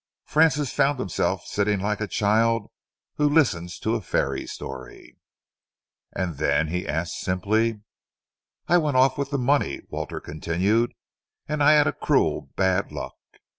Francis 0.25 0.73
found 0.73 0.97
himself 0.97 1.45
sitting 1.45 1.79
like 1.79 2.01
a 2.01 2.07
child 2.07 2.71
who 3.17 3.29
listens 3.29 3.77
to 3.77 3.93
a 3.93 4.01
fairy 4.01 4.47
story. 4.47 5.15
"And 6.15 6.37
then?" 6.37 6.69
he 6.69 6.87
asked 6.87 7.19
simply. 7.19 7.81
"I 8.67 8.79
went 8.79 8.97
off 8.97 9.15
with 9.15 9.29
the 9.29 9.37
money," 9.37 9.81
Walter 9.89 10.19
continued, 10.19 10.95
"and 11.47 11.61
I 11.61 11.73
had 11.73 11.99
cruel 11.99 12.49
bad 12.55 12.91
luck. 12.91 13.13